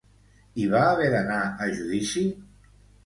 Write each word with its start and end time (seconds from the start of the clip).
I 0.63 0.65
va 0.71 0.79
haver 0.85 1.11
d'anar 1.15 1.37
a 1.45 1.69
judici? 1.77 2.25